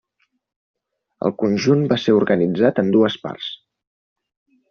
[1.27, 3.51] El conjunt va ser organitzat en dues parts.